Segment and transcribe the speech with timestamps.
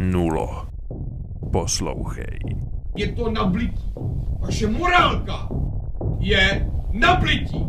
[0.00, 0.66] Nulo.
[1.52, 2.38] Poslouchej.
[2.96, 3.92] Je to nablití.
[4.40, 5.48] Vaše morálka
[6.18, 7.66] je nablití.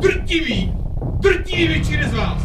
[0.00, 0.72] Drtivý,
[1.20, 2.42] drtivý většiny z vás.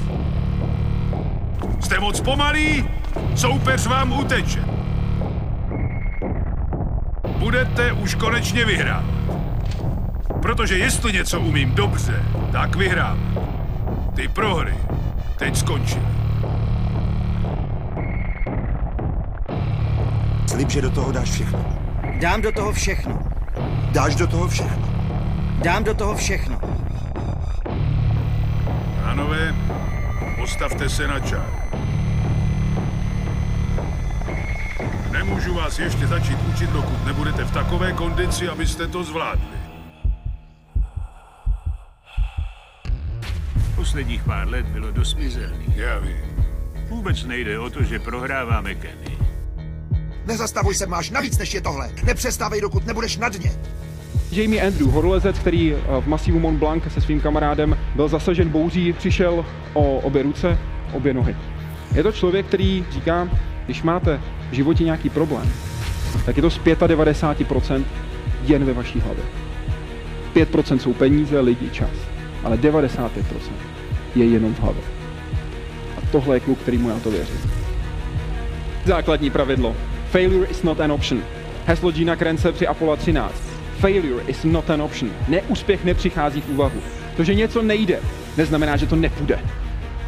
[1.79, 2.85] Jste moc pomalí,
[3.35, 4.63] soupeř vám uteče.
[7.39, 9.05] Budete už konečně vyhrát.
[10.41, 13.19] Protože jestli něco umím dobře, tak vyhrám.
[14.15, 14.75] Ty prohry
[15.37, 15.99] teď skončí.
[20.55, 21.65] Slib, že do toho dáš všechno.
[22.19, 23.19] Dám do toho všechno.
[23.91, 24.87] Dáš do toho všechno.
[25.63, 26.59] Dám do toho všechno.
[29.03, 29.55] Pánové,
[30.35, 31.45] postavte se na čár.
[35.11, 39.57] Nemůžu vás ještě začít učit, dokud nebudete v takové kondici, abyste to zvládli.
[43.75, 45.77] Posledních pár let bylo dost mizerných.
[45.77, 46.47] Já vím.
[46.89, 49.14] Vůbec nejde o to, že prohráváme Kenny.
[50.25, 51.91] Nezastavuj se, máš navíc než je tohle.
[52.03, 53.51] Nepřestávej, dokud nebudeš na dně.
[54.31, 58.93] Jamie Andrew, horolezec, který eh, v masivu Mont Blanc se svým kamarádem byl zasažen bouří,
[58.93, 60.57] přišel o obě ruce,
[60.93, 61.35] obě nohy.
[61.95, 63.29] Je to člověk, který říká,
[63.65, 65.51] když máte v životě nějaký problém,
[66.25, 67.85] tak je to z 95%
[68.43, 69.23] jen ve vaší hlavě.
[70.35, 71.89] 5% jsou peníze, lidi, čas.
[72.43, 73.09] Ale 95%
[74.15, 74.83] je jenom v hlavě.
[75.97, 77.33] A tohle je kluk, který mu já to věří.
[78.85, 79.75] Základní pravidlo.
[80.11, 81.23] Failure is not an option.
[81.65, 83.33] Heslo Gina Krence při Apollo 13.
[83.79, 85.11] Failure is not an option.
[85.27, 86.81] Neúspěch nepřichází v úvahu.
[87.17, 87.99] To, že něco nejde,
[88.37, 89.39] neznamená, že to nepůjde.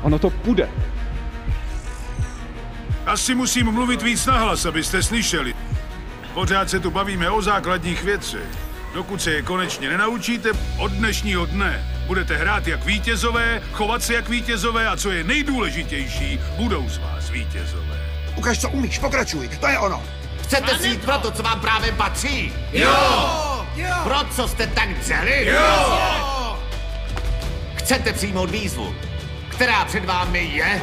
[0.02, 0.70] Ono to půjde.
[3.06, 5.54] Asi musím mluvit víc nahlas, abyste slyšeli.
[6.34, 8.68] Pořád se tu bavíme o základních věcech.
[8.94, 14.30] Dokud se je konečně nenaučíte, od dnešního dne budete hrát jak vítězové, chovat se jak
[14.30, 18.17] vítězové a co je nejdůležitější, budou z vás vítězové.
[18.38, 20.04] Ukaž, co umíš, pokračuj, to je ono.
[20.44, 22.54] Chcete si jít pro to, co vám právě patří?
[22.74, 23.66] Jo!
[24.04, 25.46] Pro co jste tak dřeli?
[25.46, 26.58] Jo!
[27.76, 28.96] Chcete přijmout výzvu,
[29.50, 30.82] která před vámi je?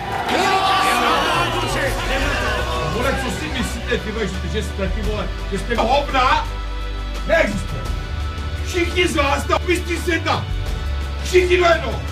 [2.93, 6.49] Vole, co si myslíte, ty vole, že, že jste, ty vole, že jste hovna?
[7.27, 7.83] Neexistuje.
[8.67, 10.45] Všichni z vás na mistří světa.
[11.25, 12.03] Všichni do jedno.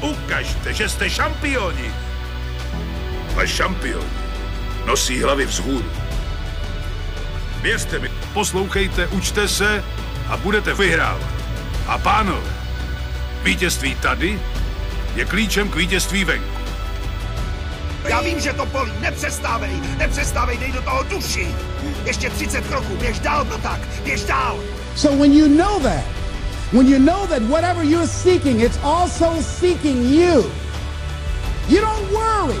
[0.00, 1.94] Ukažte, že jste šampioni.
[3.42, 4.24] A šampioni
[4.86, 5.84] nosí hlavy vzhůru.
[7.62, 9.84] Věřte mi, poslouchejte, učte se
[10.28, 11.30] a budete vyhrávat.
[11.86, 12.50] A pánové,
[13.42, 14.40] vítězství tady
[15.14, 16.54] je klíčem k vítězství venku.
[18.08, 21.54] Já vím, že to bolí, nepřestávej, nepřestávej, dej do toho duši.
[22.04, 24.60] Ještě 30 kroků, běž dál, no tak, běž dál.
[24.96, 26.04] So when you know that,
[26.72, 30.50] when you know that whatever you're seeking, it's also seeking you,
[31.68, 32.60] you don't worry.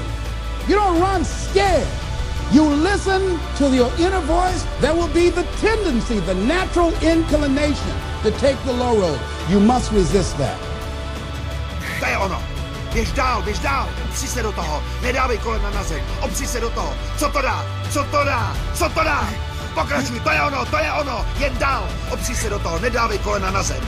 [0.68, 2.03] You don't run scared.
[2.52, 4.64] You listen to your inner voice.
[4.80, 9.20] There will be the tendency, the natural inclination to take the low road.
[9.48, 10.58] You must resist that.
[12.00, 12.42] To je ono.
[12.92, 16.70] Běž dál, běž dál, opři se do toho, nedávej kolena na zem, opři se do
[16.70, 16.94] toho.
[17.16, 17.64] Co to dá?
[17.90, 18.56] Co to dá?
[18.74, 19.28] Co to dá?
[19.74, 23.50] Pokračuj, to je ono, to je ono, jen dál, opři se do toho, nedávej kolena
[23.50, 23.82] na zem.